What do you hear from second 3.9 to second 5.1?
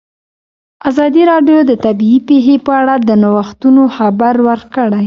خبر ورکړی.